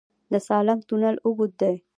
د 0.31 0.33
سالنګ 0.47 0.81
تونل 0.87 1.15
اوږد 1.25 1.51
دی 1.61 1.75